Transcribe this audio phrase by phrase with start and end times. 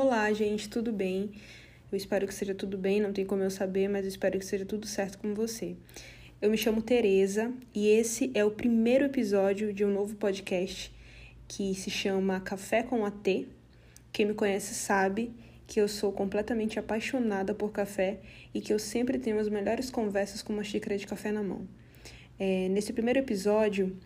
[0.00, 1.32] Olá, gente, tudo bem?
[1.90, 4.46] Eu espero que seja tudo bem, não tem como eu saber, mas eu espero que
[4.46, 5.74] seja tudo certo com você.
[6.40, 10.94] Eu me chamo Tereza e esse é o primeiro episódio de um novo podcast
[11.48, 13.48] que se chama Café com a T.
[14.12, 15.32] Quem me conhece sabe
[15.66, 18.20] que eu sou completamente apaixonada por café
[18.54, 21.66] e que eu sempre tenho as melhores conversas com uma xícara de café na mão.
[22.38, 23.96] É, nesse primeiro episódio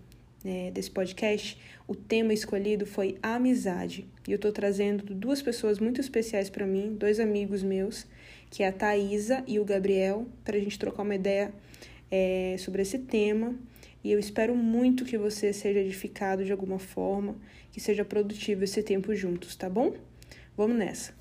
[0.44, 4.06] é, desse podcast, o tema escolhido foi amizade.
[4.26, 8.06] E eu estou trazendo duas pessoas muito especiais para mim, dois amigos meus,
[8.50, 11.52] que é a Thaisa e o Gabriel, para a gente trocar uma ideia
[12.10, 13.54] é, sobre esse tema.
[14.04, 17.36] E eu espero muito que você seja edificado de alguma forma,
[17.70, 19.94] que seja produtivo esse tempo juntos, tá bom?
[20.56, 21.14] Vamos nessa!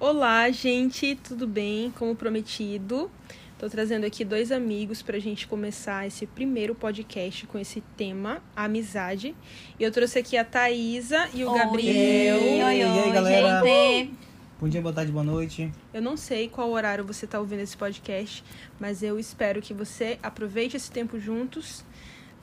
[0.00, 1.90] Olá, gente, tudo bem?
[1.90, 3.10] Como prometido,
[3.58, 8.40] Estou trazendo aqui dois amigos para a gente começar esse primeiro podcast com esse tema,
[8.54, 9.34] amizade.
[9.80, 11.58] E eu trouxe aqui a Thaisa e o oi.
[11.58, 12.36] Gabriel.
[12.36, 13.60] Oi, oi, E aí, galera?
[13.64, 14.14] gente.
[14.60, 15.72] Bom dia, boa tarde, boa noite.
[15.92, 18.44] Eu não sei qual horário você está ouvindo esse podcast,
[18.78, 21.84] mas eu espero que você aproveite esse tempo juntos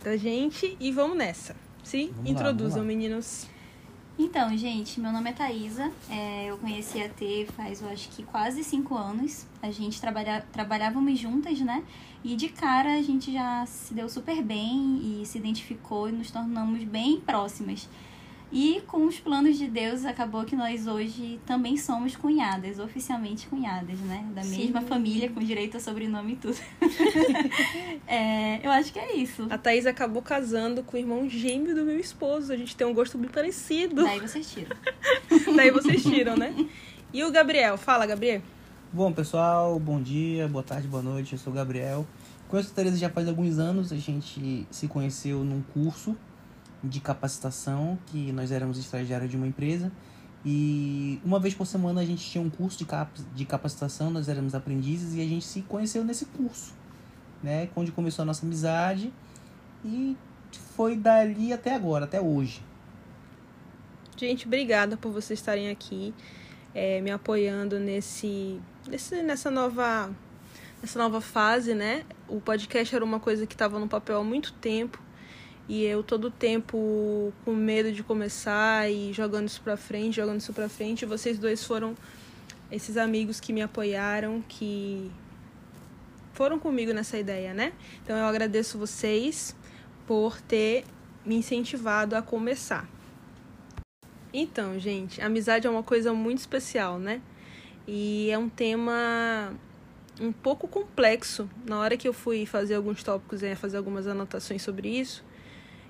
[0.03, 1.55] da gente e vamos nessa.
[1.81, 2.87] Se Vamos lá, introduzam, vamos lá.
[2.87, 3.47] meninos.
[4.17, 5.91] Então, gente, meu nome é Thaisa.
[6.09, 9.45] É, eu conheci a T faz, eu acho que quase cinco anos.
[9.61, 11.83] A gente trabalha, trabalhávamos juntas, né?
[12.23, 16.31] E de cara a gente já se deu super bem e se identificou e nos
[16.31, 17.89] tornamos bem próximas.
[18.57, 23.99] E com os planos de Deus, acabou que nós hoje também somos cunhadas, oficialmente cunhadas,
[23.99, 24.25] né?
[24.33, 24.59] Da Sim.
[24.59, 26.57] mesma família, com direito a sobrenome e tudo.
[28.07, 29.47] É, eu acho que é isso.
[29.49, 32.53] A Thaís acabou casando com o irmão gêmeo do meu esposo.
[32.53, 34.03] A gente tem um gosto muito parecido.
[34.03, 34.77] Daí vocês tiram.
[35.55, 36.53] Daí vocês tiram, né?
[37.11, 37.77] E o Gabriel?
[37.77, 38.41] Fala, Gabriel.
[38.93, 41.33] Bom, pessoal, bom dia, boa tarde, boa noite.
[41.33, 42.05] Eu sou o Gabriel.
[42.47, 43.91] Conheço a Tereza já faz alguns anos.
[43.91, 46.15] A gente se conheceu num curso
[46.87, 49.91] de capacitação que nós éramos estagiários de uma empresa.
[50.45, 54.29] E uma vez por semana a gente tinha um curso de, cap de capacitação, nós
[54.29, 56.73] éramos aprendizes e a gente se conheceu nesse curso,
[57.41, 57.67] né?
[57.75, 59.11] Onde começou a nossa amizade
[59.83, 60.15] e
[60.75, 62.61] foi dali até agora, até hoje.
[64.15, 66.13] Gente, obrigada por vocês estarem aqui
[66.75, 70.09] é, me apoiando nesse, nesse, nessa nova
[70.81, 72.05] nessa nova fase, né?
[72.27, 75.01] O podcast era uma coisa que estava no papel há muito tempo
[75.67, 80.53] e eu todo tempo com medo de começar e jogando isso pra frente, jogando isso
[80.53, 81.03] pra frente.
[81.03, 81.95] E vocês dois foram
[82.71, 85.11] esses amigos que me apoiaram, que
[86.33, 87.73] foram comigo nessa ideia, né?
[88.03, 89.55] Então eu agradeço vocês
[90.05, 90.83] por ter
[91.25, 92.87] me incentivado a começar.
[94.31, 97.21] Então, gente, amizade é uma coisa muito especial, né?
[97.87, 99.53] E é um tema
[100.19, 101.49] um pouco complexo.
[101.65, 105.23] Na hora que eu fui fazer alguns tópicos e fazer algumas anotações sobre isso,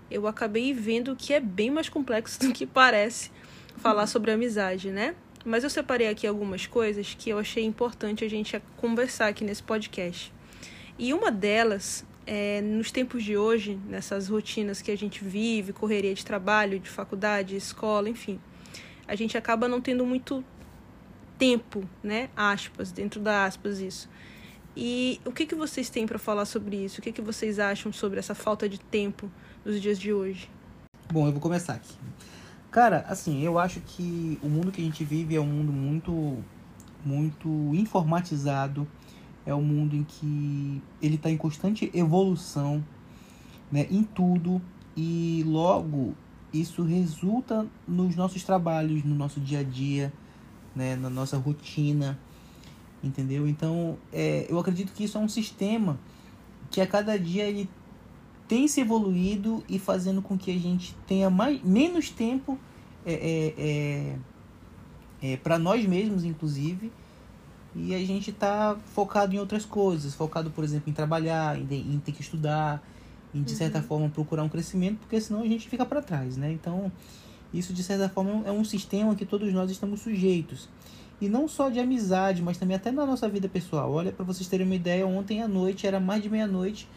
[0.10, 3.32] eu acabei vendo que é bem mais complexo do que parece
[3.78, 5.16] falar sobre amizade, né?
[5.44, 9.62] Mas eu separei aqui algumas coisas que eu achei importante a gente conversar aqui nesse
[9.62, 10.34] podcast.
[10.98, 16.14] E uma delas é, nos tempos de hoje, nessas rotinas que a gente vive, correria
[16.14, 18.40] de trabalho, de faculdade, escola, enfim,
[19.08, 20.44] a gente acaba não tendo muito
[21.38, 22.30] tempo, né?
[22.36, 24.10] Aspas, dentro da aspas isso.
[24.76, 27.00] E o que, que vocês têm para falar sobre isso?
[27.00, 29.32] O que, que vocês acham sobre essa falta de tempo
[29.66, 30.48] nos dias de hoje?
[31.12, 31.98] Bom, eu vou começar aqui.
[32.70, 36.38] Cara, assim, eu acho que o mundo que a gente vive é um mundo muito,
[37.03, 38.88] muito informatizado.
[39.44, 42.86] É um mundo em que ele está em constante evolução,
[43.72, 44.62] né, em tudo.
[44.96, 46.14] E logo
[46.53, 50.14] isso resulta nos nossos trabalhos, no nosso dia a dia,
[50.76, 52.20] né, na nossa rotina,
[53.03, 53.47] entendeu?
[53.47, 56.00] Então, é, eu acredito que isso é um sistema
[56.70, 57.70] que a cada dia ele
[58.48, 62.60] tem se evoluído e fazendo com que a gente tenha mais, menos tempo
[63.06, 66.92] é, é, é, é, para nós mesmos, inclusive,
[67.76, 72.00] e a gente está focado em outras coisas, focado, por exemplo, em trabalhar, em, em
[72.00, 72.82] ter que estudar,
[73.34, 76.52] em de certa forma procurar um crescimento, porque senão a gente fica para trás, né?
[76.52, 76.91] Então,
[77.53, 80.70] isso de certa forma é um sistema que todos nós estamos sujeitos.
[81.20, 83.91] E não só de amizade, mas também até na nossa vida pessoal.
[83.91, 86.88] Olha, para vocês terem uma ideia, ontem à noite, era mais de meia-noite,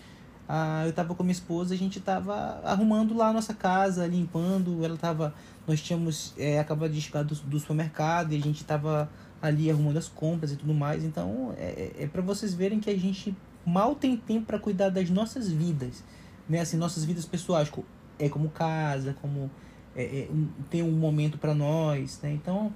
[0.49, 4.83] ah, eu tava com minha esposa, a gente tava arrumando lá a nossa casa, limpando,
[4.83, 5.35] ela tava,
[5.67, 9.11] nós tínhamos é, acabado de chegar do, do supermercado e a gente tava
[9.43, 12.99] ali arrumando as compras e tudo mais, então é, é para vocês verem que a
[12.99, 16.03] gente mal tem tempo para cuidar das nossas vidas,
[16.49, 17.71] né, assim, nossas vidas pessoais,
[18.19, 19.51] é como casa, como
[19.95, 22.73] é, é, um- tem um momento para nós, né, então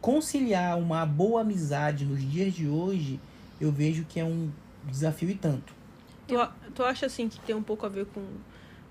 [0.00, 3.20] conciliar uma boa amizade nos dias de hoje,
[3.60, 4.50] eu vejo que é um
[4.90, 5.83] desafio e tanto.
[6.26, 6.34] Tu,
[6.74, 8.24] tu acha assim que tem um pouco a ver com,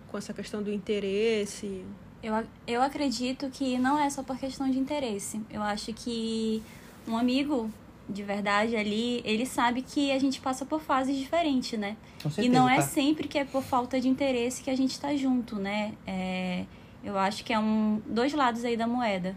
[0.10, 1.84] com essa questão do interesse,
[2.24, 2.34] Eu,
[2.66, 5.42] eu acredito que não é só por questão de interesse.
[5.52, 6.64] Eu acho que
[7.06, 7.70] um amigo
[8.08, 11.98] de verdade ali, ele sabe que a gente passa por fases diferentes, né?
[12.22, 12.82] Com certeza, e não é tá?
[12.82, 15.94] sempre que é por falta de interesse que a gente tá junto, né?
[16.08, 16.66] É,
[17.04, 19.36] eu acho que é um dois lados aí da moeda.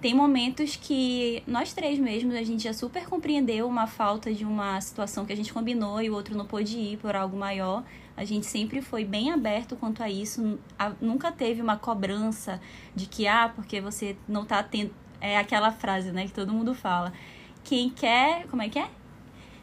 [0.00, 4.78] Tem momentos que nós três mesmos, a gente já super compreendeu uma falta de uma
[4.80, 7.82] situação que a gente combinou e o outro não pôde ir por algo maior.
[8.14, 10.58] A gente sempre foi bem aberto quanto a isso.
[11.00, 12.60] Nunca teve uma cobrança
[12.94, 14.92] de que, ah, porque você não tá tendo.
[15.18, 17.12] É aquela frase, né, que todo mundo fala.
[17.64, 18.46] Quem quer.
[18.48, 18.88] Como é que é?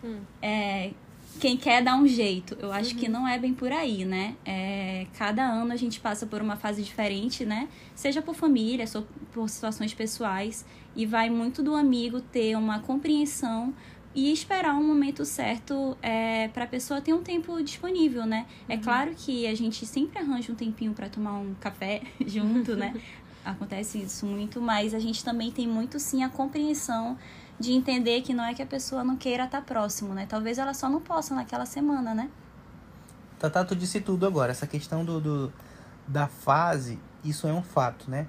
[0.03, 0.21] Hum.
[0.41, 0.91] É,
[1.39, 2.56] quem quer dá um jeito.
[2.59, 4.35] Eu acho que não é bem por aí, né?
[4.45, 7.68] É, cada ano a gente passa por uma fase diferente, né?
[7.95, 8.85] Seja por família,
[9.31, 10.65] por situações pessoais.
[10.95, 13.74] E vai muito do amigo ter uma compreensão
[14.15, 18.45] e esperar um momento certo é, para a pessoa ter um tempo disponível, né?
[18.69, 22.94] É claro que a gente sempre arranja um tempinho para tomar um café junto, né?
[23.44, 27.18] Acontece isso muito, mas a gente também tem muito sim a compreensão
[27.59, 30.25] de entender que não é que a pessoa não queira estar próximo, né?
[30.27, 32.29] Talvez ela só não possa naquela semana, né?
[33.39, 34.51] Tatá, tu disse tudo agora.
[34.51, 35.53] Essa questão do, do-
[36.07, 38.27] da fase, isso é um fato, né?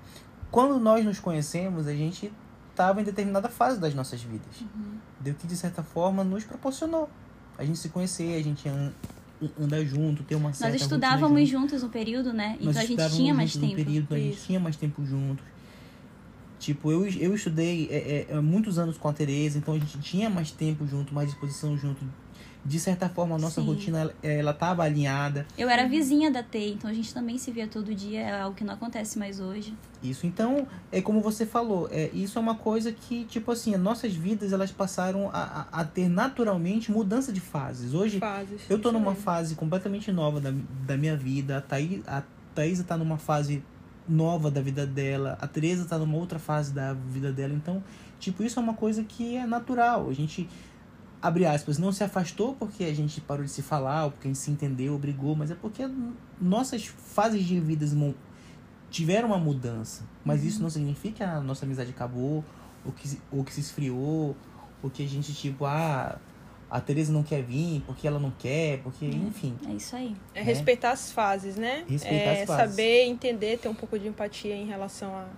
[0.51, 2.33] Quando nós nos conhecemos, a gente
[2.71, 4.61] estava em determinada fase das nossas vidas.
[4.61, 4.99] Uhum.
[5.21, 7.09] Deu que, de certa forma, nos proporcionou.
[7.57, 8.93] A gente se conhecer, a gente an-
[9.61, 11.71] andar junto, ter uma certa Nós estudávamos junto.
[11.71, 12.53] juntos um período, né?
[12.55, 13.85] Então Nós a gente tinha mais juntos um tempo.
[13.85, 15.45] período, a gente tinha mais tempo juntos.
[16.65, 19.99] Tipo, eu, eu estudei é, é, há muitos anos com a Tereza, então a gente
[20.01, 22.03] tinha mais tempo junto, mais disposição junto.
[22.65, 23.67] De certa forma, a nossa Sim.
[23.67, 25.47] rotina, ela, ela tava alinhada.
[25.59, 28.57] Eu era vizinha da T, então a gente também se via todo dia, é algo
[28.57, 29.75] que não acontece mais hoje.
[30.03, 33.81] Isso, então, é como você falou, é, isso é uma coisa que, tipo assim, as
[33.83, 37.93] nossas vidas, elas passaram a, a, a ter naturalmente mudança de fases.
[37.93, 38.63] Hoje, Fases.
[38.71, 39.23] eu tô numa mesmo.
[39.23, 40.55] fase completamente nova da,
[40.87, 42.23] da minha vida, a, Thaí, a
[42.55, 43.63] Thaísa tá numa fase
[44.09, 47.83] nova da vida dela, a Tereza tá numa outra fase da vida dela, então,
[48.19, 50.09] tipo, isso é uma coisa que é natural.
[50.09, 50.49] A gente,
[51.23, 54.31] abre aspas, não se afastou porque a gente parou de se falar, ou porque a
[54.31, 55.89] gente se entendeu, brigou, mas é porque
[56.41, 57.95] nossas fases de vidas
[58.91, 60.05] tiveram uma mudança.
[60.25, 62.45] Mas isso não significa que a nossa amizade acabou,
[62.85, 64.37] ou que, ou que se esfriou,
[64.83, 66.19] ou que a gente, tipo, ah,
[66.77, 69.57] a Tereza não quer vir porque ela não quer, porque, enfim.
[69.69, 70.17] É isso aí.
[70.35, 70.45] É né?
[70.45, 71.85] respeitar as fases, né?
[71.89, 72.71] Respeitar é as fases.
[72.75, 75.29] saber entender, ter um pouco de empatia em relação a,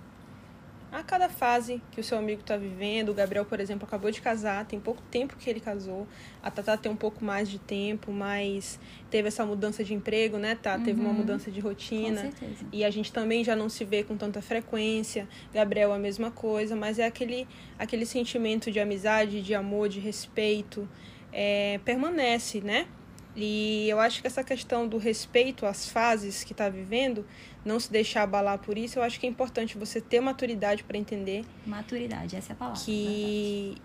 [0.99, 3.09] a cada fase que o seu amigo está vivendo.
[3.09, 6.07] O Gabriel, por exemplo, acabou de casar, tem pouco tempo que ele casou.
[6.41, 8.79] A Tatá tem um pouco mais de tempo, mas
[9.11, 10.79] teve essa mudança de emprego, né, Tá?
[10.79, 11.17] Teve uma Uhum.
[11.17, 12.21] mudança de Com rotina.
[12.21, 12.65] certeza.
[12.71, 15.27] E a gente também já não se vê com tanta frequência.
[15.53, 17.47] Gabriel a mesma coisa, mas é aquele,
[17.77, 20.87] aquele sentimento de amizade, de amor, de respeito,
[21.31, 22.87] é, permanece, né?
[23.35, 27.23] E eu acho que essa questão do respeito às fases que está vivendo,
[27.63, 30.97] não se deixar abalar por isso, eu acho que é importante você ter maturidade para
[30.97, 32.81] entender Maturidade, essa é a palavra.
[32.83, 33.75] que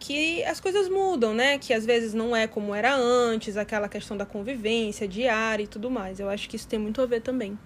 [0.00, 1.58] que as coisas mudam, né?
[1.58, 5.90] Que às vezes não é como era antes, aquela questão da convivência diária e tudo
[5.90, 6.20] mais.
[6.20, 7.58] Eu acho que isso tem muito a ver também.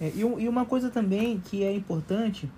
[0.00, 2.50] É, e, um- e uma coisa também que é importante,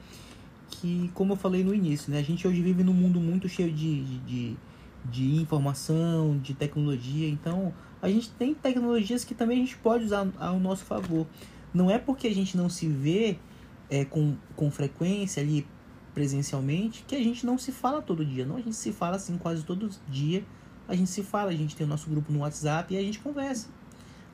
[0.70, 2.18] que como eu falei no início, né?
[2.20, 4.56] A gente hoje vive num mundo muito cheio de, de, de,
[5.04, 10.28] de informação, de tecnologia, então a gente tem tecnologias que também a gente pode usar
[10.38, 11.26] ao nosso favor.
[11.72, 13.38] Não é porque a gente não se vê
[13.88, 15.66] é, com, com frequência ali
[16.14, 18.44] presencialmente que a gente não se fala todo dia.
[18.44, 20.44] Não, a gente se fala assim quase todo dia.
[20.88, 23.18] A gente se fala, a gente tem o nosso grupo no WhatsApp e a gente
[23.20, 23.68] conversa.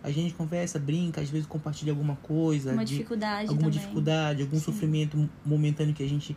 [0.02, 2.72] A gente conversa, brinca, às vezes compartilha alguma coisa.
[2.72, 3.78] Uma de- dificuldade alguma também.
[3.78, 4.64] dificuldade, algum Sim.
[4.64, 6.36] sofrimento momentâneo que a gente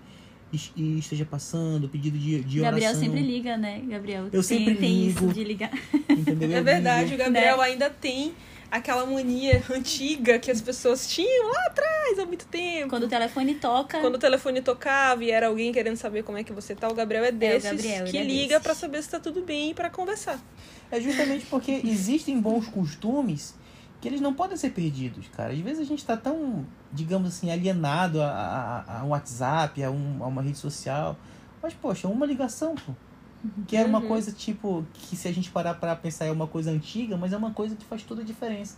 [0.53, 2.71] es- esteja passando, pedido de, de oração.
[2.79, 4.25] Gabriel sempre liga, né, Gabriel?
[4.25, 5.25] Eu tem, sempre tem ligo.
[5.25, 5.71] isso de ligar.
[6.09, 6.51] Entendeu?
[6.57, 7.17] É verdade, o.
[7.17, 7.63] Gabriel Né?
[7.63, 8.33] ainda tem
[8.71, 12.89] aquela mania antiga que as pessoas tinham lá atrás, há muito tempo.
[12.89, 16.43] Quando o telefone toca, Quando o telefone tocava e era alguém querendo saber como é
[16.43, 18.63] que você tá, o Gabriel é desses Gabriel, ele que é liga desses.
[18.63, 20.39] pra saber se tá tudo bem e pra conversar.
[20.91, 23.55] É justamente porque existem bons costumes
[24.01, 25.51] que eles não podem ser perdidos, cara.
[25.53, 28.27] Às vezes a gente tá tão, digamos assim, alienado a,
[28.87, 31.17] a, a um WhatsApp, a, um, a uma rede social.
[31.61, 32.93] Mas, poxa, uma ligação, pô.
[33.67, 34.07] Que era uma Uhum.
[34.07, 37.37] coisa, tipo, que se a gente parar pra pensar é uma coisa antiga, mas é
[37.37, 38.77] uma coisa que faz toda a diferença.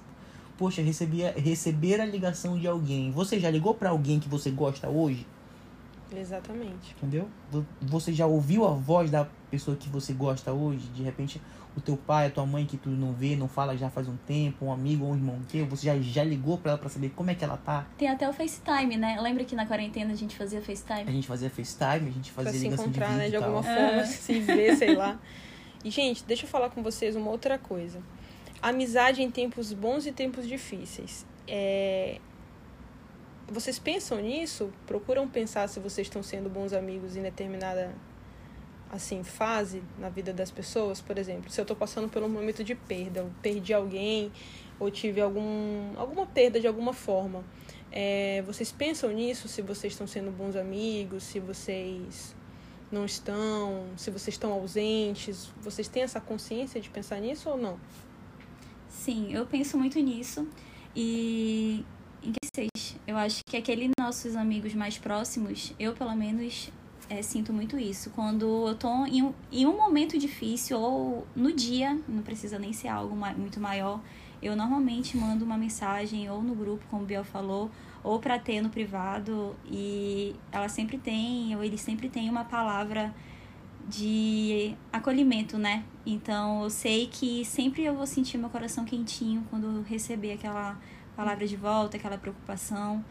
[0.57, 3.09] Poxa, receber, receber a ligação de alguém.
[3.11, 5.25] Você já ligou pra alguém que você gosta hoje?
[6.15, 6.93] Exatamente.
[6.97, 7.27] Entendeu?
[7.49, 10.85] Vo- Você já ouviu a voz da pessoa que você gosta hoje?
[10.93, 11.41] De repente,
[11.75, 14.17] o teu pai, a tua mãe que tu não vê, não fala já faz um
[14.17, 17.09] tempo, um amigo ou um irmão teu, você já, já ligou pra ela pra saber
[17.15, 17.87] como é que ela tá?
[17.97, 19.17] tem até o FaceTime, né?
[19.21, 21.11] Lembra que na quarentena a gente fazia A FaceTime?
[21.11, 23.63] gente fazia FaceTime, a gente Pra fazia se ligação de encontrar, vídeo né, de alguma
[23.63, 24.05] forma, É.
[24.05, 25.19] se ver, sei lá.
[25.83, 27.99] E, gente, deixa eu falar com vocês uma outra coisa.
[28.61, 31.25] Amizade em tempos bons e tempos difíceis.
[31.47, 32.19] É...
[33.47, 34.71] vocês pensam nisso?
[34.85, 37.95] Procuram pensar se vocês estão sendo bons amigos em determinada
[38.91, 42.61] assim fase na vida das pessoas, por exemplo, se eu estou passando por um momento
[42.61, 44.31] de perda, eu perdi alguém
[44.77, 47.43] ou tive algum alguma perda de alguma forma,
[47.89, 49.47] é, vocês pensam nisso?
[49.47, 52.35] Se vocês estão sendo bons amigos, se vocês
[52.91, 57.79] não estão, se vocês estão ausentes, vocês têm essa consciência de pensar nisso ou não?
[58.89, 60.45] Sim, eu penso muito nisso
[60.93, 61.85] e
[62.21, 66.71] em vocês, eu acho que aqueles nossos amigos mais próximos, eu pelo menos
[67.11, 68.09] é, sinto muito isso.
[68.11, 72.71] Quando eu tô em um, em um momento difícil ou no dia, não precisa nem
[72.71, 73.99] ser algo muito maior,
[74.41, 77.69] eu normalmente mando uma mensagem ou no grupo, como o Biel falou,
[78.01, 83.13] ou para ter no privado e ela sempre tem, ou ele sempre tem uma palavra
[83.89, 85.83] de acolhimento, né?
[86.05, 90.79] Então eu sei que sempre eu vou sentir meu coração quentinho quando receber aquela
[91.13, 93.03] palavra de volta, aquela preocupação.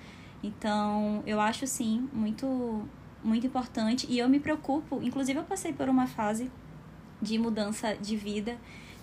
[0.42, 2.88] Então eu acho sim muito
[3.22, 5.00] muito importante e eu me preocupo.
[5.02, 6.50] Inclusive, eu passei por uma fase
[7.20, 8.58] de mudança de vida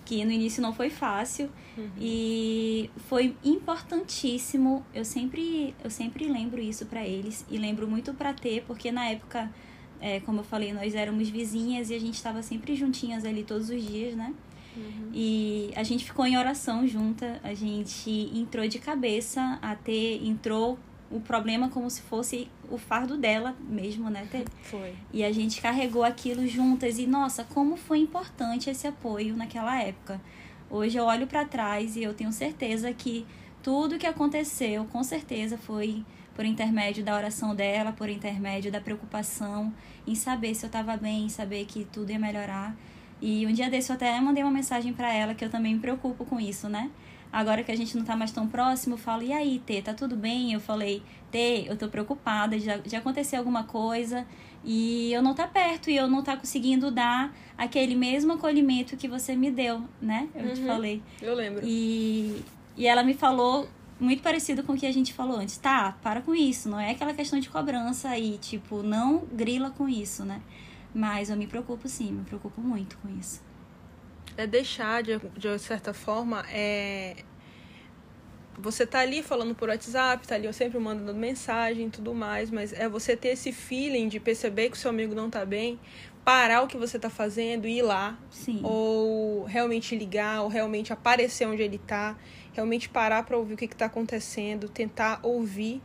[0.08, 1.90] que no início não foi fácil uhum.
[2.00, 4.82] e foi importantíssimo.
[4.94, 9.10] Eu sempre eu sempre lembro isso para eles e lembro muito para ter, porque na
[9.10, 9.52] época,
[10.00, 13.68] é, como eu falei, nós éramos vizinhas e a gente estava sempre juntinhas ali todos
[13.68, 14.32] os dias, né?
[14.74, 15.10] Uhum.
[15.12, 19.76] E a gente ficou em oração junta, a gente entrou de cabeça a
[20.22, 20.78] entrou
[21.10, 24.26] o problema como se fosse o fardo dela mesmo, né?
[24.62, 24.94] Foi.
[25.12, 30.20] E a gente carregou aquilo juntas e nossa, como foi importante esse apoio naquela época.
[30.70, 33.26] Hoje eu olho para trás e eu tenho certeza que
[33.62, 39.72] tudo que aconteceu, com certeza foi por intermédio da oração dela, por intermédio da preocupação
[40.06, 42.76] em saber se eu estava bem, em saber que tudo ia melhorar.
[43.20, 45.80] E um dia desse eu até mandei uma mensagem para ela que eu também me
[45.80, 46.90] preocupo com isso, né?
[47.32, 49.92] Agora que a gente não tá mais tão próximo, eu falo, e aí, Tê, tá
[49.92, 50.52] tudo bem?
[50.52, 54.26] Eu falei, Tê, eu tô preocupada, já, já aconteceu alguma coisa
[54.64, 59.06] e eu não tá perto e eu não tá conseguindo dar aquele mesmo acolhimento que
[59.06, 60.28] você me deu, né?
[60.34, 61.02] Eu uhum, te falei.
[61.20, 61.66] Eu lembro.
[61.66, 62.42] E,
[62.76, 63.68] e ela me falou
[64.00, 65.58] muito parecido com o que a gente falou antes.
[65.58, 69.86] Tá, para com isso, não é aquela questão de cobrança e, tipo, não grila com
[69.86, 70.40] isso, né?
[70.94, 73.47] Mas eu me preocupo sim, me preocupo muito com isso
[74.38, 77.16] é deixar, de, de certa forma, é...
[78.60, 82.50] Você tá ali falando por WhatsApp, tá ali eu sempre mandando mensagem e tudo mais,
[82.50, 85.78] mas é você ter esse feeling de perceber que o seu amigo não tá bem,
[86.24, 88.18] parar o que você tá fazendo e ir lá.
[88.30, 88.60] Sim.
[88.64, 92.18] Ou realmente ligar, ou realmente aparecer onde ele tá,
[92.52, 95.80] realmente parar para ouvir o que, que tá acontecendo, tentar ouvir,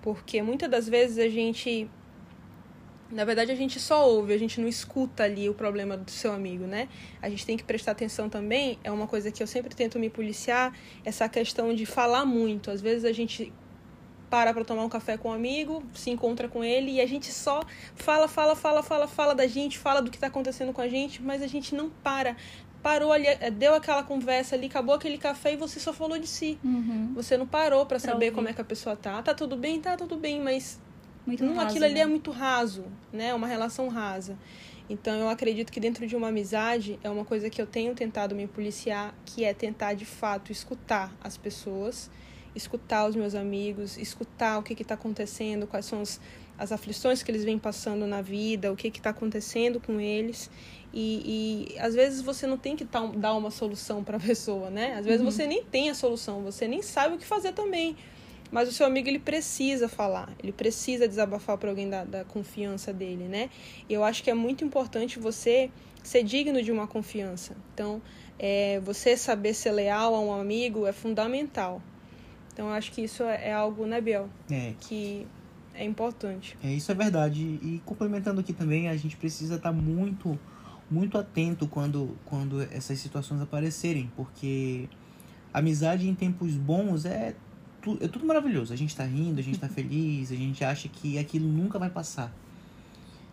[0.00, 1.90] porque muitas das vezes a gente
[3.14, 6.32] na verdade, a gente só ouve, a gente não escuta ali o problema do seu
[6.32, 6.88] amigo, né?
[7.22, 10.10] A gente tem que prestar atenção também, é uma coisa que eu sempre tento me
[10.10, 12.72] policiar, essa questão de falar muito.
[12.72, 13.52] Às vezes a gente
[14.28, 17.30] para para tomar um café com um amigo, se encontra com ele e a gente
[17.30, 17.62] só
[17.94, 21.22] fala, fala, fala, fala, fala da gente, fala do que está acontecendo com a gente,
[21.22, 22.36] mas a gente não para.
[22.82, 26.26] Parou ali, eh, deu aquela conversa ali, acabou aquele café e você só falou de
[26.26, 26.58] si.
[26.64, 27.12] Uhum.
[27.14, 28.34] Você não parou para saber ouvir.
[28.34, 29.22] como é que a pessoa tá.
[29.22, 29.80] Tá tudo bem?
[29.80, 30.80] Tá tudo bem, mas
[31.26, 32.00] muito não, raso, aquilo ali né?
[32.00, 33.34] é muito raso, né?
[33.34, 34.36] Uma relação rasa.
[34.88, 38.34] Então eu acredito que dentro de uma amizade é uma coisa que eu tenho tentado
[38.34, 42.10] me policiar, que é tentar de fato escutar as pessoas,
[42.54, 46.20] escutar os meus amigos, escutar o que está acontecendo, quais são as,
[46.58, 50.50] as aflições que eles vêm passando na vida, o que está acontecendo com eles.
[50.92, 54.70] E, e, às vezes você não tem que tá, dar uma solução para a pessoa,
[54.70, 54.96] né?
[54.98, 55.30] Às vezes uhum.
[55.30, 57.96] você nem tem a solução, você nem sabe o que fazer também.
[58.54, 62.92] Mas o seu amigo ele precisa falar, ele precisa desabafar para alguém da, da confiança
[62.92, 63.50] dele, né?
[63.88, 65.72] E eu acho que é muito importante você
[66.04, 67.56] ser digno de uma confiança.
[67.74, 68.00] Então,
[68.38, 71.82] é, você saber ser leal a um amigo é fundamental.
[72.52, 74.30] Então, eu acho que isso é, é algo, né, Biel?
[74.48, 74.74] É.
[74.78, 75.26] Que
[75.74, 76.56] é importante.
[76.62, 77.42] É, isso é verdade.
[77.42, 80.38] E complementando aqui também, a gente precisa estar tá muito,
[80.88, 84.88] muito atento quando, quando essas situações aparecerem, porque
[85.52, 87.34] amizade em tempos bons é
[87.84, 88.72] tudo, é tudo maravilhoso.
[88.72, 91.90] A gente tá rindo, a gente tá feliz, a gente acha que aquilo nunca vai
[91.90, 92.34] passar.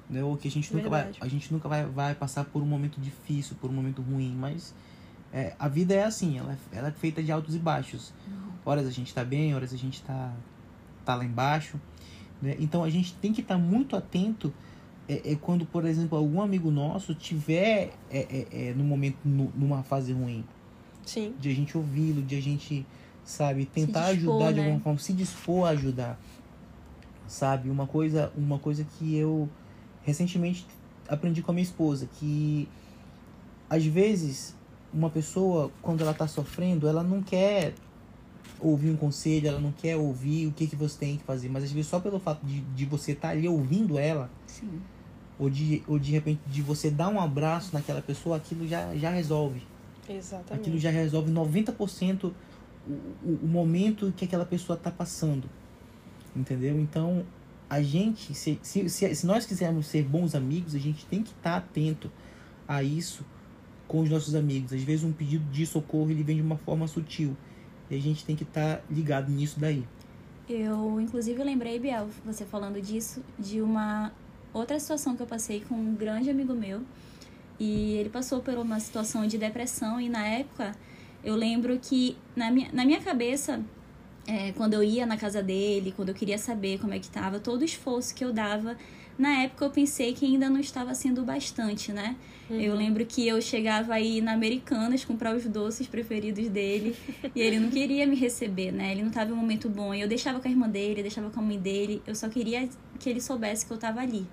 [0.10, 0.22] Né?
[0.22, 3.00] Ou que a gente nunca, vai, a gente nunca vai, vai passar por um momento
[3.00, 4.36] difícil, por um momento ruim.
[4.38, 4.76] Mas
[5.32, 8.14] é, a vida é assim, ela, é, ela é feita de altos e baixos.
[8.28, 8.52] Uhum.
[8.66, 10.34] Horas a gente tá bem, horas a gente tá,
[11.06, 11.80] tá lá embaixo.
[12.42, 12.58] Né?
[12.60, 14.54] Então a gente tem que estar tá muito atento
[15.08, 19.50] é, é, quando, por exemplo, algum amigo nosso tiver é, é, é no momento, no,
[19.56, 20.44] numa fase ruim.
[21.06, 21.34] Sim.
[21.40, 22.86] De a gente ouvi-lo, de a gente
[23.24, 23.66] sabe?
[23.66, 24.54] Tentar dispor, ajudar né?
[24.54, 26.20] de alguma forma, se dispor a ajudar,
[27.28, 27.70] sabe?
[27.70, 29.50] Uma coisa, uma coisa que eu
[30.04, 30.66] recentemente
[31.08, 32.68] aprendi com a minha esposa, que
[33.70, 34.56] às vezes
[34.94, 37.74] uma pessoa, quando ela tá sofrendo, ela não quer
[38.60, 41.50] ouvir um conselho, ela não quer ouvir o que, que você tem que fazer.
[41.50, 44.82] Mas às vezes só pelo fato de, de você estar tá ali ouvindo ela, Sim.
[45.40, 49.10] ou de, ou de repente de você dar um abraço naquela pessoa, aquilo já, já
[49.10, 49.64] resolve.
[50.08, 50.54] Exatamente.
[50.54, 52.32] Aquilo já resolve 90%
[52.88, 55.50] o, o, momento que aquela pessoa está passando.
[56.36, 56.80] Entendeu?
[56.80, 57.26] Então,
[57.70, 61.52] a gente, se, se, se nós quisermos ser bons amigos, a gente tem que estar
[61.52, 62.12] tá atento
[62.68, 63.26] a isso
[63.88, 64.72] com os nossos amigos.
[64.72, 67.36] Às vezes um pedido de socorro ele vem de uma forma sutil.
[67.90, 69.86] E a gente tem que estar tá ligado nisso daí.
[70.50, 74.12] Eu, inclusive, lembrei, Biel, você falando disso, de uma
[74.54, 76.82] outra situação que eu passei com um grande amigo meu.
[77.60, 80.76] E ele passou por uma situação de depressão e na época
[81.24, 83.64] eu lembro que na minha, na minha cabeça
[84.28, 87.40] é, quando eu ia na casa dele, quando eu queria saber como é que estava,
[87.40, 88.78] todo o esforço que eu dava,
[89.18, 92.16] na época eu pensei que ainda não estava sendo bastante, né?
[92.50, 92.60] Uhum.
[92.60, 96.96] Eu lembro que eu chegava aí na Americanas comprar os doces preferidos dele
[97.36, 98.92] e ele não queria me receber, né?
[98.92, 99.94] Ele não estava em um momento bom.
[99.94, 102.68] E eu deixava com a irmã dele, deixava com a mãe dele, eu só queria
[103.00, 104.26] que ele soubesse que eu estava ali.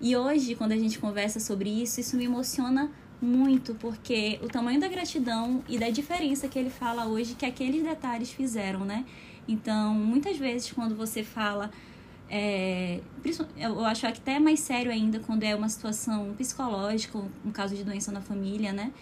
[0.00, 4.80] E hoje, quando a gente conversa sobre isso, isso me emociona muito, porque o tamanho
[4.80, 9.04] da gratidão e da diferença que ele fala hoje que aqueles detalhes fizeram, né?
[9.48, 11.70] Então, muitas vezes quando você fala,
[12.28, 13.00] é,
[13.56, 17.84] eu acho que até mais sério ainda quando é uma situação psicológica, um caso de
[17.84, 18.92] doença na família, né?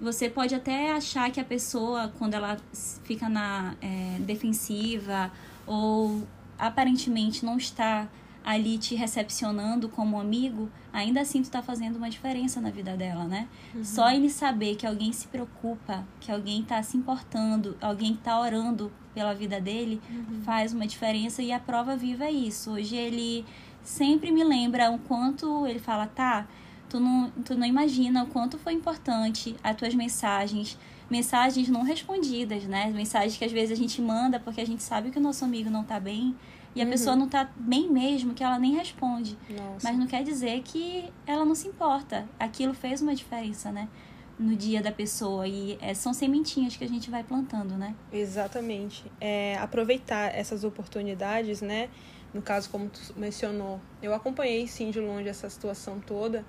[0.00, 2.58] Você pode até achar que a pessoa, quando ela
[3.04, 5.30] fica na é, defensiva
[5.66, 6.26] ou
[6.58, 8.08] aparentemente não está
[8.44, 13.24] ali te recepcionando como amigo, ainda assim tu tá fazendo uma diferença na vida dela,
[13.24, 13.48] né?
[13.74, 13.82] Uhum.
[13.82, 18.92] Só ele saber que alguém se preocupa, que alguém tá se importando, alguém tá orando
[19.14, 20.42] pela vida dele, uhum.
[20.42, 22.72] faz uma diferença e a prova viva é isso.
[22.72, 23.46] Hoje ele
[23.82, 26.46] sempre me lembra o quanto ele fala, tá,
[26.88, 30.76] tu não, tu não imagina o quanto foi importante as tuas mensagens,
[31.08, 32.90] mensagens não respondidas, né?
[32.94, 35.70] Mensagens que às vezes a gente manda porque a gente sabe que o nosso amigo
[35.70, 36.34] não tá bem
[36.74, 36.90] e a uhum.
[36.90, 39.38] pessoa não tá bem mesmo, que ela nem responde.
[39.48, 39.78] Nossa.
[39.88, 42.28] Mas não quer dizer que ela não se importa.
[42.38, 43.88] Aquilo fez uma diferença, né?
[44.36, 45.46] No dia da pessoa.
[45.46, 47.94] E é, são sementinhas que a gente vai plantando, né?
[48.12, 49.04] Exatamente.
[49.20, 51.88] É, aproveitar essas oportunidades, né?
[52.32, 56.44] No caso, como tu mencionou, eu acompanhei sim de longe essa situação toda.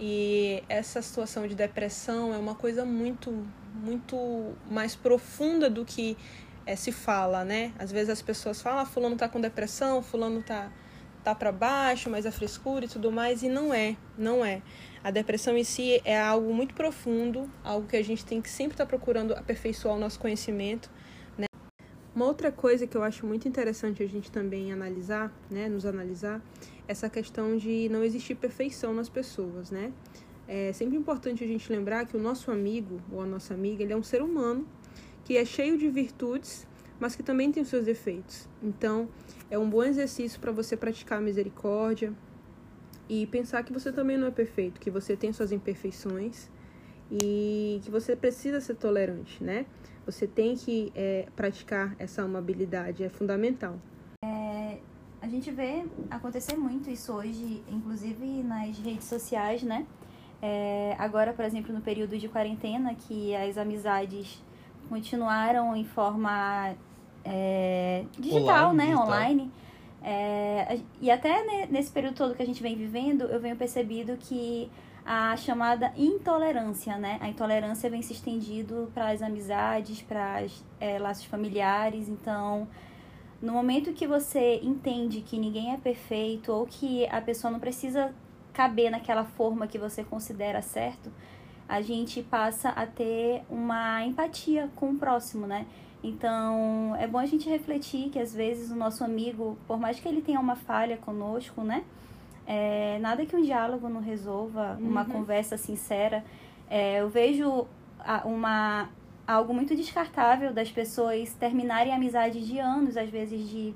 [0.00, 6.16] E essa situação de depressão é uma coisa muito, muito mais profunda do que
[6.66, 7.72] é, se fala, né?
[7.78, 10.70] Às vezes as pessoas falam, ah, fulano tá com depressão, fulano tá,
[11.22, 14.60] tá para baixo, mas a frescura e tudo mais, e não é, não é.
[15.02, 18.74] A depressão em si é algo muito profundo, algo que a gente tem que sempre
[18.74, 20.90] estar tá procurando aperfeiçoar o nosso conhecimento,
[21.38, 21.46] né?
[22.12, 26.42] Uma outra coisa que eu acho muito interessante a gente também analisar, né, nos analisar,
[26.88, 29.92] essa questão de não existir perfeição nas pessoas, né?
[30.48, 33.92] É sempre importante a gente lembrar que o nosso amigo ou a nossa amiga, ele
[33.92, 34.66] é um ser humano
[35.26, 36.64] que é cheio de virtudes,
[37.00, 38.48] mas que também tem os seus defeitos.
[38.62, 39.08] Então,
[39.50, 42.12] é um bom exercício para você praticar a misericórdia
[43.08, 46.48] e pensar que você também não é perfeito, que você tem suas imperfeições
[47.10, 49.66] e que você precisa ser tolerante, né?
[50.04, 53.80] Você tem que é, praticar essa amabilidade, é fundamental.
[54.24, 54.78] É,
[55.20, 59.88] a gente vê acontecer muito isso hoje, inclusive nas redes sociais, né?
[60.40, 64.40] É, agora, por exemplo, no período de quarentena, que as amizades
[64.88, 66.74] continuaram em forma
[67.24, 68.84] é, digital, online, né?
[68.84, 69.06] Digital.
[69.06, 69.52] Online.
[70.02, 74.70] É, e até nesse período todo que a gente vem vivendo, eu venho percebido que
[75.04, 77.18] a chamada intolerância, né?
[77.20, 82.08] A intolerância vem se estendido para as amizades, para os é, laços familiares.
[82.08, 82.68] Então,
[83.40, 88.12] no momento que você entende que ninguém é perfeito ou que a pessoa não precisa
[88.52, 91.12] caber naquela forma que você considera certo,
[91.68, 95.66] a gente passa a ter uma empatia com o próximo, né?
[96.02, 100.08] Então, é bom a gente refletir que às vezes o nosso amigo, por mais que
[100.08, 101.84] ele tenha uma falha conosco, né?
[102.46, 104.88] É, nada que um diálogo não resolva, uhum.
[104.88, 106.24] uma conversa sincera.
[106.70, 107.66] É, eu vejo
[108.24, 108.88] uma,
[109.26, 113.74] algo muito descartável das pessoas terminarem amizades de anos, às vezes de,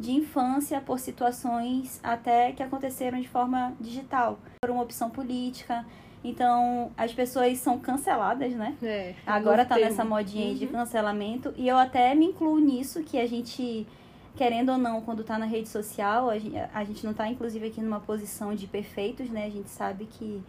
[0.00, 5.84] de infância, por situações até que aconteceram de forma digital, por uma opção política.
[6.28, 8.76] Então, as pessoas são canceladas, né?
[8.82, 9.90] É, Agora tá termo.
[9.90, 10.54] nessa modinha uhum.
[10.54, 11.54] de cancelamento.
[11.56, 13.86] E eu até me incluo nisso, que a gente,
[14.36, 17.66] querendo ou não, quando tá na rede social, a gente, a gente não tá, inclusive,
[17.66, 19.46] aqui numa posição de perfeitos, né?
[19.46, 20.42] A gente sabe que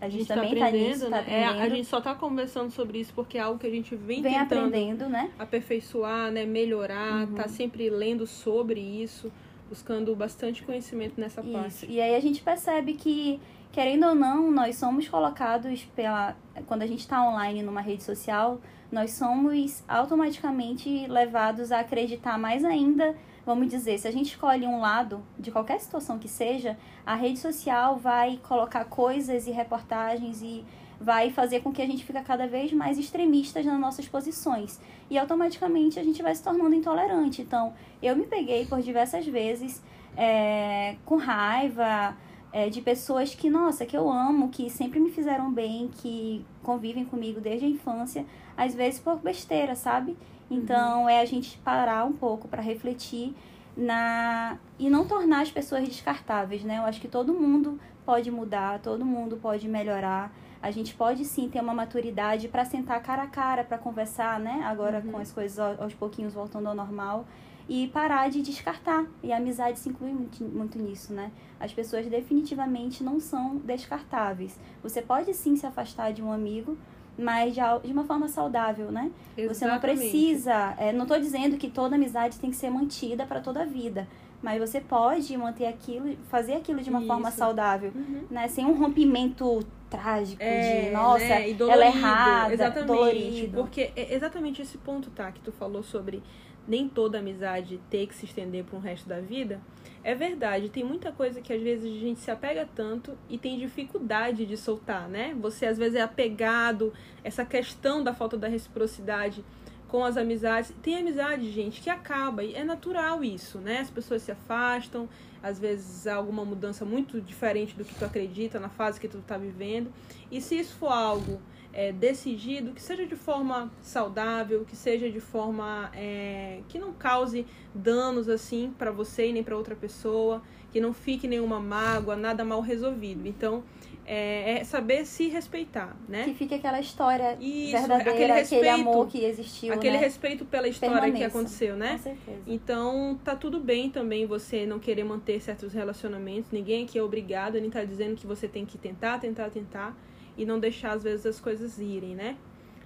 [0.00, 1.58] a gente, a gente tá também tá, tá nisso, tá aprendendo.
[1.58, 4.20] É, a gente só tá conversando sobre isso porque é algo que a gente vem,
[4.20, 5.30] vem aprendendo, né?
[5.38, 6.44] aperfeiçoar, né?
[6.44, 7.34] Melhorar, uhum.
[7.34, 9.32] tá sempre lendo sobre isso,
[9.68, 11.52] buscando bastante conhecimento nessa isso.
[11.52, 11.86] parte.
[11.88, 13.40] E aí a gente percebe que
[13.74, 16.36] querendo ou não, nós somos colocados pela.
[16.68, 18.60] Quando a gente está online numa rede social,
[18.90, 23.16] nós somos automaticamente levados a acreditar mais ainda.
[23.44, 27.40] Vamos dizer, se a gente escolhe um lado de qualquer situação que seja, a rede
[27.40, 30.64] social vai colocar coisas e reportagens e
[31.00, 34.80] vai fazer com que a gente fique cada vez mais extremistas nas nossas posições.
[35.10, 37.42] E automaticamente a gente vai se tornando intolerante.
[37.42, 39.82] Então, eu me peguei por diversas vezes
[40.16, 42.16] é, com raiva
[42.54, 47.04] é, de pessoas que, nossa, que eu amo, que sempre me fizeram bem, que convivem
[47.04, 48.24] comigo desde a infância,
[48.56, 50.16] às vezes por besteira, sabe?
[50.48, 51.08] Então, uhum.
[51.08, 53.34] é a gente parar um pouco para refletir
[53.76, 56.78] na e não tornar as pessoas descartáveis, né?
[56.78, 61.46] Eu acho que todo mundo pode mudar, todo mundo pode melhorar a gente pode sim
[61.46, 64.62] ter uma maturidade para sentar cara a cara, para conversar, né?
[64.64, 65.12] Agora uhum.
[65.12, 67.26] com as coisas aos pouquinhos voltando ao normal
[67.68, 69.06] e parar de descartar.
[69.22, 71.30] E a amizade se inclui muito, muito nisso, né?
[71.58, 74.58] As pessoas definitivamente não são descartáveis.
[74.82, 76.76] Você pode sim se afastar de um amigo,
[77.16, 79.10] mas de, de uma forma saudável, né?
[79.36, 79.54] Exatamente.
[79.54, 80.74] Você não precisa.
[80.78, 84.06] É, não estou dizendo que toda amizade tem que ser mantida para toda a vida.
[84.42, 87.08] Mas você pode manter aquilo, fazer aquilo de uma Isso.
[87.08, 88.24] forma saudável, uhum.
[88.30, 88.46] né?
[88.46, 91.50] Sem um rompimento trágico é, de, nossa, né?
[91.50, 93.56] ela é errada, exatamente, dolorido.
[93.56, 96.22] Porque é exatamente esse ponto, tá, que tu falou sobre
[96.66, 99.60] nem toda amizade ter que se estender para o resto da vida.
[100.02, 103.58] É verdade, tem muita coisa que às vezes a gente se apega tanto e tem
[103.58, 105.34] dificuldade de soltar, né?
[105.40, 109.44] Você às vezes é apegado, essa questão da falta da reciprocidade
[109.88, 110.74] com as amizades.
[110.82, 113.78] Tem amizade, gente, que acaba, e é natural isso, né?
[113.78, 115.08] As pessoas se afastam,
[115.42, 119.18] às vezes há alguma mudança muito diferente do que tu acredita na fase que tu
[119.18, 119.92] tá vivendo.
[120.30, 121.40] E se isso for algo
[121.74, 127.44] é, decidido, que seja de forma saudável, que seja de forma é, que não cause
[127.74, 132.44] danos assim para você e nem para outra pessoa, que não fique nenhuma mágoa, nada
[132.44, 133.26] mal resolvido.
[133.26, 133.64] Então,
[134.06, 136.24] é, é, saber se respeitar, né?
[136.24, 140.02] Que fique aquela história Isso, verdadeira, aquele, respeito, aquele amor que existiu, Aquele né?
[140.02, 141.18] respeito pela história Permaneça.
[141.18, 141.92] que aconteceu, né?
[141.92, 142.38] Com certeza.
[142.46, 146.52] Então, tá tudo bem também você não querer manter certos relacionamentos.
[146.52, 149.96] Ninguém aqui é obrigado, nem tá dizendo que você tem que tentar, tentar, tentar
[150.36, 152.36] e não deixar às vezes as coisas irem, né?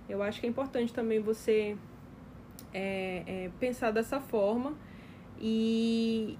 [0.08, 1.76] Eu acho que é importante também você
[2.72, 4.74] é, é, pensar dessa forma
[5.40, 6.38] e,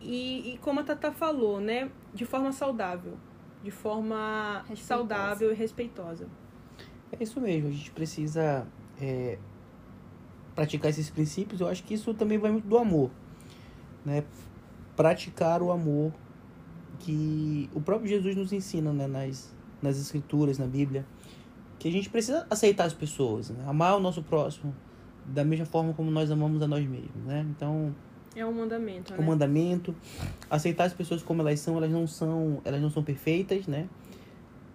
[0.00, 1.90] e, e como a Tata falou, né?
[2.14, 3.16] De forma saudável
[3.66, 4.86] de forma respeitosa.
[4.86, 6.28] saudável e respeitosa.
[7.10, 8.64] É isso mesmo, a gente precisa
[9.00, 9.38] é,
[10.54, 11.60] praticar esses princípios.
[11.60, 13.10] Eu acho que isso também vai muito do amor,
[14.04, 14.22] né?
[14.94, 16.12] Praticar o amor
[17.00, 19.08] que o próprio Jesus nos ensina, né?
[19.08, 21.04] Nas, nas escrituras, na Bíblia,
[21.78, 23.64] que a gente precisa aceitar as pessoas, né?
[23.66, 24.74] amar o nosso próximo
[25.24, 27.44] da mesma forma como nós amamos a nós mesmos, né?
[27.50, 27.94] Então
[28.36, 29.18] é um mandamento, né?
[29.18, 29.96] Um mandamento.
[30.50, 33.88] Aceitar as pessoas como elas são, elas não são, elas não são perfeitas, né?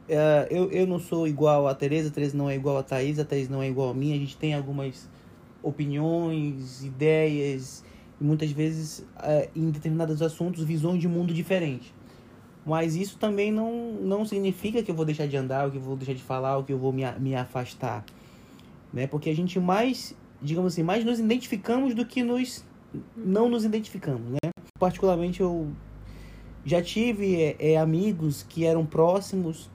[0.10, 3.20] Uh, eu, eu não sou igual a Tereza, a Tereza não é igual a Thaís,
[3.20, 4.14] a Thaís não é igual a mim.
[4.14, 5.08] A gente tem algumas
[5.62, 7.84] opiniões, ideias,
[8.20, 11.94] e muitas vezes, uh, em determinados assuntos, visões de mundo diferentes.
[12.66, 15.82] Mas isso também não, não significa que eu vou deixar de andar, ou que eu
[15.82, 18.06] vou deixar de falar, ou que eu vou me, me afastar.
[18.94, 19.08] Né?
[19.08, 22.64] Porque a gente mais, digamos assim, mais nos identificamos do que nos
[23.16, 24.52] não nos identificamos, né?
[24.78, 25.70] Particularmente eu
[26.66, 29.70] já tive é, é, amigos que eram próximos,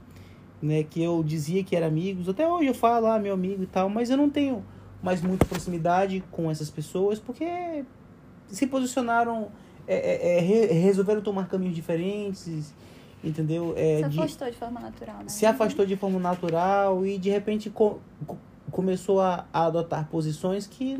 [0.60, 0.82] né?
[0.82, 2.28] Que eu dizia que eram amigos.
[2.28, 4.64] Até hoje eu falo, ah, meu amigo e tal, mas eu não tenho
[5.02, 7.84] mais muita proximidade com essas pessoas porque
[8.48, 9.48] se posicionaram,
[9.86, 12.74] é, é, é resolveram tomar caminhos diferentes,
[13.22, 13.74] entendeu?
[13.76, 15.28] É, se afastou de, de, forma natural, né?
[15.28, 18.00] Se afastou de forma natural e de repente co
[18.70, 20.98] começou a, a adotar posições que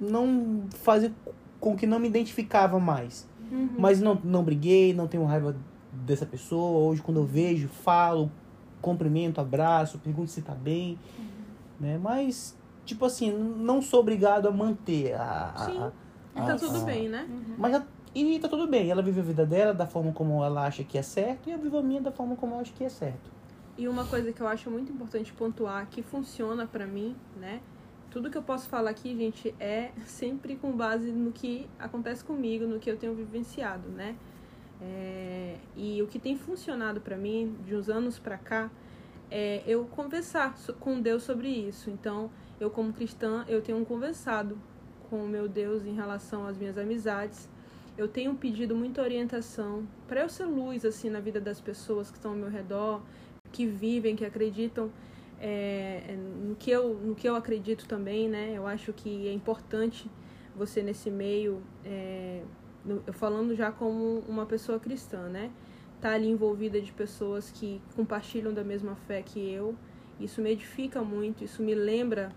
[0.00, 1.12] não fazia
[1.60, 3.28] com que não me identificava mais.
[3.50, 3.70] Uhum.
[3.78, 5.54] Mas não, não briguei, não tenho raiva
[5.92, 6.88] dessa pessoa.
[6.88, 8.30] Hoje, quando eu vejo, falo,
[8.80, 10.98] cumprimento, abraço, pergunto se tá bem.
[11.18, 11.24] Uhum.
[11.80, 11.98] Né?
[11.98, 15.54] Mas, tipo assim, não sou obrigado a manter a.
[15.66, 15.78] Sim.
[15.78, 15.92] A,
[16.34, 17.26] a, tá tudo bem, né?
[17.28, 17.54] Uhum.
[17.58, 17.82] Mas
[18.14, 18.90] e tá tudo bem.
[18.90, 21.58] Ela vive a vida dela da forma como ela acha que é certo e eu
[21.58, 23.30] vivo a minha da forma como eu acho que é certo.
[23.76, 27.60] E uma coisa que eu acho muito importante pontuar que funciona para mim, né?
[28.12, 32.66] tudo que eu posso falar aqui, gente, é sempre com base no que acontece comigo,
[32.66, 34.14] no que eu tenho vivenciado, né?
[34.80, 38.70] É, e o que tem funcionado para mim de uns anos para cá
[39.30, 41.88] é eu conversar com Deus sobre isso.
[41.88, 44.58] Então, eu como cristã, eu tenho conversado
[45.12, 47.46] com o meu Deus em relação às minhas amizades.
[47.98, 52.16] Eu tenho pedido muita orientação para eu ser luz assim na vida das pessoas que
[52.16, 53.02] estão ao meu redor,
[53.52, 54.90] que vivem, que acreditam
[55.38, 58.54] é, no, que eu, no que eu acredito também, né?
[58.54, 60.10] Eu acho que é importante
[60.56, 62.40] você nesse meio, é,
[63.12, 65.50] falando já como uma pessoa cristã, né?
[65.96, 69.76] estar ali envolvida de pessoas que compartilham da mesma fé que eu.
[70.18, 72.32] Isso me edifica muito, isso me lembra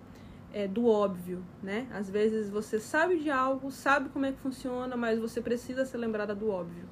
[0.55, 1.85] é, do óbvio, né?
[1.91, 5.97] Às vezes você sabe de algo, sabe como é que funciona, mas você precisa ser
[5.97, 6.85] lembrada do óbvio.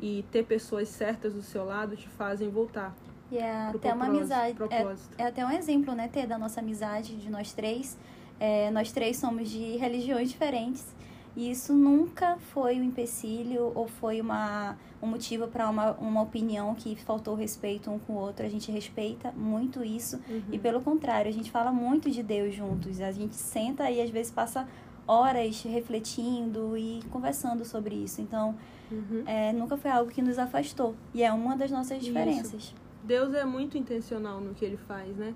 [0.00, 2.94] E ter pessoas certas do seu lado te fazem voltar.
[3.28, 4.56] E é até uma amizade.
[4.70, 7.98] É, é, até um exemplo, né, ter da nossa amizade, de nós três.
[8.38, 10.94] É, nós três somos de religiões diferentes.
[11.34, 16.74] E isso nunca foi um empecilho ou foi uma, um motivo para uma, uma opinião
[16.74, 18.44] que faltou respeito um com o outro.
[18.44, 20.20] A gente respeita muito isso.
[20.28, 20.42] Uhum.
[20.52, 23.00] E pelo contrário, a gente fala muito de Deus juntos.
[23.00, 24.68] A gente senta e às vezes passa
[25.06, 28.20] horas refletindo e conversando sobre isso.
[28.20, 28.54] Então,
[28.90, 29.22] uhum.
[29.26, 30.94] é, nunca foi algo que nos afastou.
[31.14, 32.62] E é uma das nossas diferenças.
[32.62, 32.74] Isso.
[33.02, 35.34] Deus é muito intencional no que ele faz, né?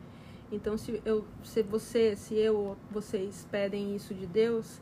[0.53, 4.81] Então, se, eu, se você, se eu, vocês pedem isso de Deus,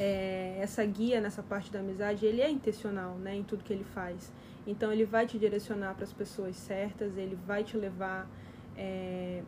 [0.00, 3.84] é, essa guia nessa parte da amizade, ele é intencional, né, em tudo que ele
[3.84, 4.32] faz.
[4.66, 8.26] Então, ele vai te direcionar para as pessoas certas, ele vai te levar.
[8.74, 9.42] É,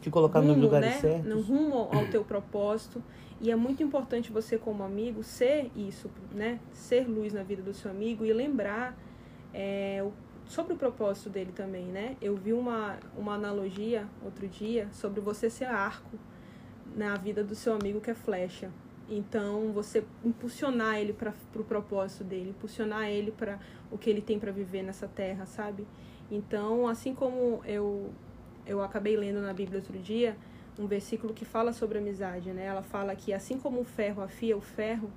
[0.00, 1.26] te colocar rumo, nos lugares né, certos.
[1.26, 3.02] No rumo ao teu propósito.
[3.40, 6.60] E é muito importante você, como amigo, ser isso, né?
[6.72, 8.96] Ser luz na vida do seu amigo e lembrar
[9.52, 10.06] é,
[10.46, 12.16] sobre o propósito dele também, né?
[12.22, 16.16] Eu vi uma, uma analogia outro dia sobre você ser arco
[16.94, 18.70] na vida do seu amigo que é flecha.
[19.08, 23.58] Então, você impulsionar ele para o pro propósito dele, impulsionar ele para
[23.90, 25.86] o que ele tem para viver nessa terra, sabe?
[26.30, 28.10] Então, assim como eu,
[28.66, 30.36] eu acabei lendo na Bíblia outro dia,
[30.78, 32.64] um versículo que fala sobre amizade, né?
[32.64, 35.10] Ela fala que assim como o ferro afia o ferro,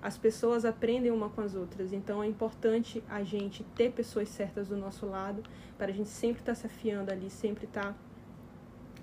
[0.00, 1.92] as pessoas aprendem uma com as outras.
[1.92, 5.42] Então, é importante a gente ter pessoas certas do nosso lado,
[5.76, 7.94] para a gente sempre estar tá se afiando ali, sempre estar tá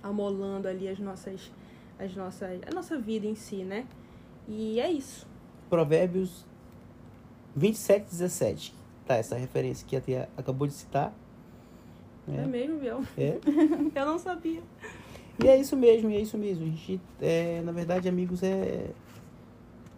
[0.01, 1.51] amolando ali as nossas,
[1.99, 3.85] as nossas, a nossa vida em si, né?
[4.47, 5.27] E é isso.
[5.69, 6.45] Provérbios
[7.55, 8.73] 27, 17.
[9.05, 11.13] Tá, essa referência que a tia acabou de citar.
[12.27, 13.03] É, é mesmo, Biel?
[13.17, 13.37] É.
[13.95, 14.61] Eu não sabia.
[15.43, 16.63] E é isso mesmo, é isso mesmo.
[16.63, 18.89] A gente, é, na verdade, amigos é,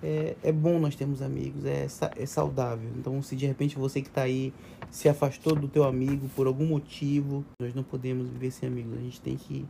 [0.01, 2.89] é, é bom nós termos amigos, é, é saudável.
[2.97, 4.53] Então, se de repente você que está aí
[4.91, 8.93] se afastou do teu amigo por algum motivo, nós não podemos viver sem amigos.
[8.97, 9.65] A gente tem que,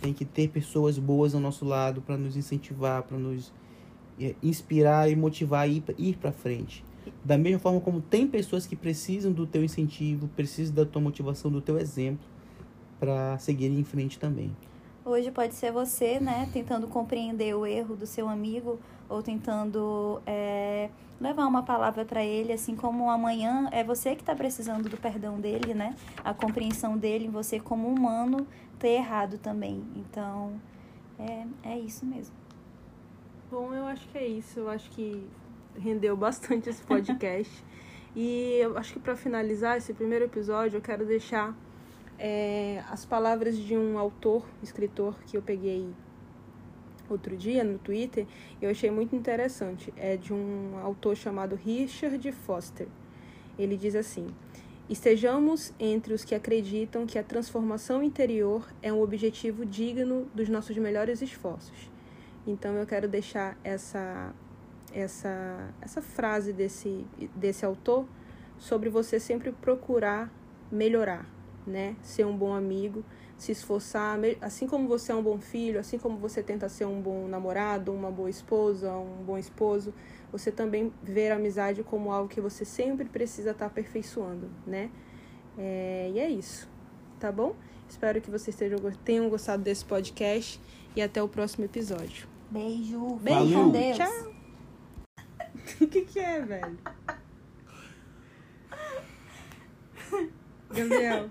[0.00, 3.52] tem que ter pessoas boas ao nosso lado para nos incentivar, para nos
[4.42, 6.84] inspirar e motivar a ir, para frente.
[7.24, 11.50] Da mesma forma como tem pessoas que precisam do teu incentivo, precisam da tua motivação,
[11.50, 12.26] do teu exemplo
[12.98, 14.54] para seguir em frente também.
[15.04, 18.78] Hoje pode ser você, né, tentando compreender o erro do seu amigo
[19.08, 24.34] ou tentando é, levar uma palavra para ele, assim como amanhã é você que está
[24.34, 28.46] precisando do perdão dele, né, a compreensão dele, você como humano
[28.78, 29.82] ter errado também.
[29.96, 30.52] Então,
[31.18, 32.34] é, é isso mesmo.
[33.50, 34.60] Bom, eu acho que é isso.
[34.60, 35.26] Eu acho que
[35.78, 37.64] rendeu bastante esse podcast.
[38.14, 41.56] e eu acho que para finalizar esse primeiro episódio, eu quero deixar
[42.18, 45.88] é, as palavras de um autor, escritor que eu peguei
[47.08, 48.26] outro dia no Twitter,
[48.60, 49.94] eu achei muito interessante.
[49.96, 52.86] É de um autor chamado Richard Foster.
[53.58, 54.26] Ele diz assim:
[54.90, 60.76] Estejamos entre os que acreditam que a transformação interior é um objetivo digno dos nossos
[60.76, 61.97] melhores esforços.
[62.48, 64.34] Então eu quero deixar essa
[64.90, 67.06] essa essa frase desse
[67.36, 68.06] desse autor
[68.56, 70.32] sobre você sempre procurar
[70.72, 71.26] melhorar,
[71.66, 71.94] né?
[72.02, 73.04] Ser um bom amigo,
[73.36, 77.02] se esforçar, assim como você é um bom filho, assim como você tenta ser um
[77.02, 79.92] bom namorado, uma boa esposa, um bom esposo,
[80.32, 84.90] você também ver a amizade como algo que você sempre precisa estar aperfeiçoando, né?
[85.58, 86.66] É, e é isso,
[87.20, 87.54] tá bom?
[87.86, 88.56] Espero que vocês
[89.04, 90.58] tenham gostado desse podcast
[90.96, 92.37] e até o próximo episódio.
[92.50, 93.16] Beijo.
[93.16, 93.96] Beijo com Deus.
[93.96, 94.28] Tchau.
[95.80, 96.78] O que, que é, velho?
[100.70, 101.30] Gabriel.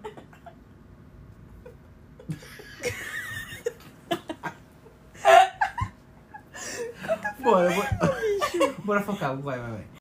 [7.43, 7.89] Bora, bora.
[8.85, 9.96] Bora focar, vai, vai, vai.